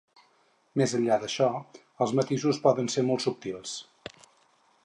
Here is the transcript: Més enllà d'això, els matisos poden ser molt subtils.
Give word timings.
Més 0.81 0.95
enllà 0.99 1.17
d'això, 1.25 1.51
els 2.05 2.15
matisos 2.21 2.63
poden 2.67 2.93
ser 2.97 3.07
molt 3.11 3.29
subtils. 3.29 3.79